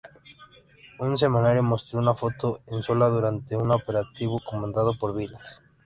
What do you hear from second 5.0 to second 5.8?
Vilas.